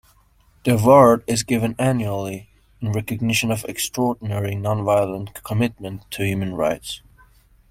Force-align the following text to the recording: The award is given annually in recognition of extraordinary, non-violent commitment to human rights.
The 0.65 0.73
award 0.73 1.23
is 1.27 1.43
given 1.43 1.75
annually 1.77 2.49
in 2.79 2.91
recognition 2.91 3.51
of 3.51 3.63
extraordinary, 3.65 4.55
non-violent 4.55 5.43
commitment 5.43 6.09
to 6.09 6.25
human 6.25 6.55
rights. 6.55 7.03